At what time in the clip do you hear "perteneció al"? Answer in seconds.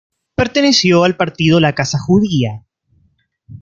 0.33-1.15